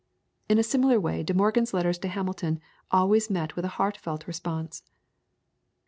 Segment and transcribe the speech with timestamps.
[0.49, 2.59] In a similar way De Morgan's letters to Hamilton
[2.89, 4.81] always met with a heartfelt response.